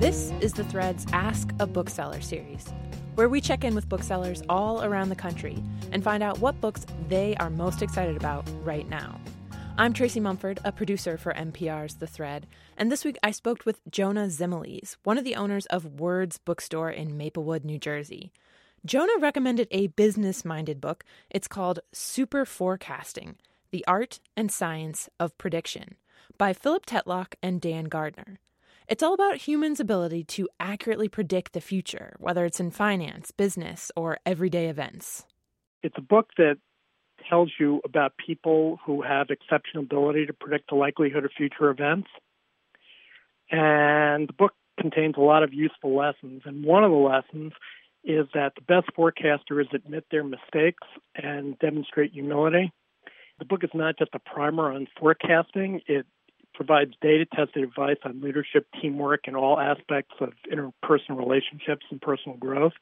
This 0.00 0.32
is 0.40 0.52
the 0.52 0.62
Threads 0.62 1.06
Ask 1.12 1.50
a 1.58 1.66
Bookseller 1.66 2.20
series, 2.20 2.72
where 3.16 3.28
we 3.28 3.40
check 3.40 3.64
in 3.64 3.74
with 3.74 3.88
booksellers 3.88 4.44
all 4.48 4.84
around 4.84 5.08
the 5.08 5.16
country 5.16 5.60
and 5.90 6.04
find 6.04 6.22
out 6.22 6.38
what 6.38 6.60
books 6.60 6.86
they 7.08 7.34
are 7.38 7.50
most 7.50 7.82
excited 7.82 8.16
about 8.16 8.48
right 8.62 8.88
now. 8.88 9.20
I'm 9.76 9.92
Tracy 9.92 10.20
Mumford, 10.20 10.60
a 10.64 10.70
producer 10.70 11.18
for 11.18 11.34
MPR's 11.34 11.96
The 11.96 12.06
Thread, 12.06 12.46
and 12.76 12.92
this 12.92 13.04
week 13.04 13.18
I 13.24 13.32
spoke 13.32 13.66
with 13.66 13.80
Jonah 13.90 14.26
Zimiles, 14.26 14.98
one 15.02 15.18
of 15.18 15.24
the 15.24 15.34
owners 15.34 15.66
of 15.66 15.98
Words 15.98 16.38
Bookstore 16.38 16.92
in 16.92 17.16
Maplewood, 17.16 17.64
New 17.64 17.80
Jersey. 17.80 18.30
Jonah 18.86 19.18
recommended 19.18 19.66
a 19.72 19.88
business 19.88 20.44
minded 20.44 20.80
book. 20.80 21.02
It's 21.28 21.48
called 21.48 21.80
Super 21.92 22.44
Forecasting 22.44 23.34
The 23.72 23.84
Art 23.88 24.20
and 24.36 24.52
Science 24.52 25.08
of 25.18 25.36
Prediction 25.38 25.96
by 26.38 26.52
Philip 26.52 26.86
Tetlock 26.86 27.34
and 27.42 27.60
Dan 27.60 27.86
Gardner. 27.86 28.38
It's 28.88 29.02
all 29.02 29.12
about 29.12 29.36
humans' 29.36 29.80
ability 29.80 30.24
to 30.24 30.48
accurately 30.58 31.10
predict 31.10 31.52
the 31.52 31.60
future, 31.60 32.16
whether 32.18 32.46
it's 32.46 32.58
in 32.58 32.70
finance, 32.70 33.30
business, 33.30 33.92
or 33.94 34.18
everyday 34.24 34.70
events. 34.70 35.26
It's 35.82 35.98
a 35.98 36.02
book 36.02 36.30
that 36.38 36.56
tells 37.28 37.52
you 37.60 37.82
about 37.84 38.14
people 38.16 38.78
who 38.86 39.02
have 39.02 39.28
exceptional 39.28 39.84
ability 39.84 40.24
to 40.24 40.32
predict 40.32 40.70
the 40.70 40.76
likelihood 40.76 41.26
of 41.26 41.32
future 41.36 41.68
events. 41.68 42.08
And 43.50 44.26
the 44.26 44.32
book 44.32 44.54
contains 44.80 45.16
a 45.18 45.20
lot 45.20 45.42
of 45.42 45.52
useful 45.52 45.94
lessons. 45.94 46.42
And 46.46 46.64
one 46.64 46.82
of 46.82 46.90
the 46.90 46.96
lessons 46.96 47.52
is 48.04 48.26
that 48.32 48.54
the 48.54 48.62
best 48.62 48.88
forecasters 48.96 49.70
admit 49.74 50.06
their 50.10 50.24
mistakes 50.24 50.86
and 51.14 51.58
demonstrate 51.58 52.12
humility. 52.12 52.72
The 53.38 53.44
book 53.44 53.64
is 53.64 53.70
not 53.74 53.98
just 53.98 54.14
a 54.14 54.18
primer 54.18 54.72
on 54.72 54.86
forecasting, 54.98 55.82
it 55.86 56.06
provides 56.58 56.92
data 57.00 57.24
tested 57.24 57.62
advice 57.62 57.98
on 58.04 58.20
leadership, 58.20 58.66
teamwork, 58.82 59.28
and 59.28 59.36
all 59.36 59.60
aspects 59.60 60.16
of 60.20 60.32
interpersonal 60.52 61.16
relationships 61.16 61.86
and 61.88 62.02
personal 62.02 62.36
growth. 62.36 62.72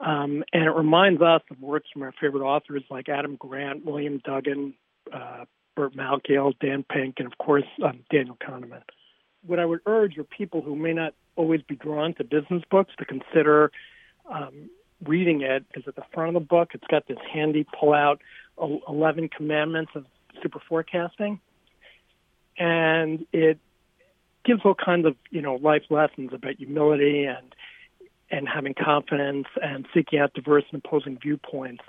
Um, 0.00 0.42
and 0.52 0.64
it 0.64 0.74
reminds 0.74 1.22
us 1.22 1.40
of 1.48 1.60
works 1.60 1.86
from 1.92 2.02
our 2.02 2.12
favorite 2.20 2.44
authors 2.44 2.82
like 2.90 3.08
Adam 3.08 3.36
Grant, 3.36 3.86
William 3.86 4.20
Duggan, 4.24 4.74
uh, 5.12 5.44
Burt 5.76 5.94
Malkiel, 5.94 6.54
Dan 6.58 6.84
Pink, 6.92 7.14
and 7.18 7.28
of 7.28 7.38
course 7.38 7.62
um, 7.84 8.00
Daniel 8.10 8.36
Kahneman. 8.36 8.82
What 9.46 9.60
I 9.60 9.64
would 9.64 9.80
urge 9.86 10.18
are 10.18 10.24
people 10.24 10.60
who 10.60 10.74
may 10.74 10.92
not 10.92 11.14
always 11.36 11.62
be 11.62 11.76
drawn 11.76 12.14
to 12.14 12.24
business 12.24 12.64
books 12.68 12.94
to 12.98 13.04
consider 13.04 13.70
um, 14.28 14.70
reading 15.04 15.42
it. 15.42 15.64
Because 15.68 15.86
at 15.86 15.94
the 15.94 16.02
front 16.12 16.36
of 16.36 16.42
the 16.42 16.48
book, 16.48 16.70
it's 16.74 16.86
got 16.90 17.06
this 17.06 17.18
handy 17.32 17.64
pull-out 17.78 18.20
11 18.88 19.28
commandments 19.28 19.92
of 19.94 20.04
super 20.42 20.58
forecasting 20.68 21.38
and 22.58 23.26
it 23.32 23.58
gives 24.44 24.60
all 24.64 24.74
kinds 24.74 25.06
of 25.06 25.16
you 25.30 25.40
know 25.40 25.56
life 25.56 25.82
lessons 25.90 26.30
about 26.32 26.56
humility 26.56 27.24
and 27.24 27.54
and 28.30 28.48
having 28.48 28.74
confidence 28.74 29.46
and 29.62 29.86
seeking 29.94 30.18
out 30.18 30.32
diverse 30.34 30.64
and 30.72 30.82
opposing 30.84 31.18
viewpoints. 31.18 31.82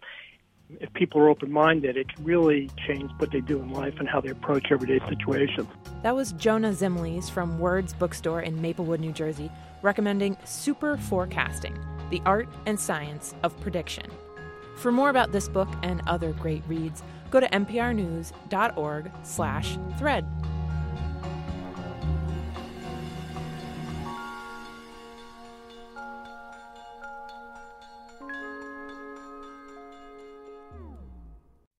If 0.80 0.92
people 0.94 1.22
are 1.22 1.30
open 1.30 1.52
minded, 1.52 1.96
it 1.96 2.14
can 2.14 2.24
really 2.24 2.70
change 2.88 3.12
what 3.18 3.32
they 3.32 3.40
do 3.40 3.60
in 3.62 3.72
life 3.72 3.96
and 4.00 4.10
how 4.10 4.20
they 4.20 4.30
approach 4.30 4.72
everyday 4.72 5.00
situations. 5.08 5.68
That 6.02 6.16
was 6.16 6.32
Jonah 6.34 6.72
Zimiles 6.72 7.30
from 7.30 7.60
Words 7.60 7.94
Bookstore 7.94 8.42
in 8.42 8.60
Maplewood, 8.62 9.00
New 9.00 9.12
Jersey, 9.12 9.52
recommending 9.84 10.38
Super 10.44 10.98
Forecasting 10.98 11.78
The 12.10 12.22
Art 12.26 12.50
and 12.66 12.80
Science 12.80 13.36
of 13.44 13.60
Prediction. 13.62 14.06
For 14.76 14.92
more 14.92 15.10
about 15.10 15.32
this 15.32 15.48
book 15.48 15.70
and 15.84 16.02
other 16.08 16.34
great 16.34 16.64
reads, 16.68 17.04
go 17.30 17.40
to 17.40 17.48
mprnews.org 17.50 19.12
slash 19.24 19.78
thread. 19.98 20.26